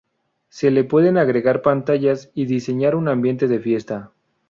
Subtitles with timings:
[0.49, 4.11] Se le pueden agregar pantallas y diseñar un ambiente de fiesta.